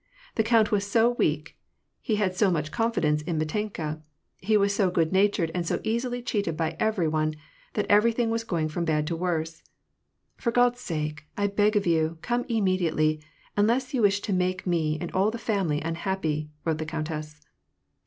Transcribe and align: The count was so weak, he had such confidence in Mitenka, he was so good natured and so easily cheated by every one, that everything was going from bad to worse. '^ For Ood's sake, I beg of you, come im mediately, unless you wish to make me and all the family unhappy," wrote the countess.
The 0.33 0.41
count 0.41 0.71
was 0.71 0.83
so 0.83 1.11
weak, 1.11 1.59
he 2.01 2.15
had 2.15 2.33
such 2.35 2.71
confidence 2.71 3.21
in 3.21 3.37
Mitenka, 3.37 4.01
he 4.37 4.57
was 4.57 4.73
so 4.73 4.89
good 4.89 5.11
natured 5.13 5.51
and 5.53 5.63
so 5.63 5.79
easily 5.83 6.23
cheated 6.23 6.57
by 6.57 6.75
every 6.79 7.07
one, 7.07 7.35
that 7.73 7.85
everything 7.87 8.31
was 8.31 8.43
going 8.43 8.67
from 8.67 8.83
bad 8.83 9.05
to 9.05 9.15
worse. 9.15 9.61
'^ 10.39 10.41
For 10.41 10.51
Ood's 10.59 10.81
sake, 10.81 11.25
I 11.37 11.45
beg 11.45 11.75
of 11.75 11.85
you, 11.85 12.17
come 12.23 12.45
im 12.49 12.63
mediately, 12.63 13.21
unless 13.55 13.93
you 13.93 14.01
wish 14.01 14.21
to 14.21 14.33
make 14.33 14.65
me 14.65 14.97
and 14.99 15.11
all 15.11 15.29
the 15.29 15.37
family 15.37 15.81
unhappy," 15.81 16.49
wrote 16.65 16.79
the 16.79 16.85
countess. 16.87 17.39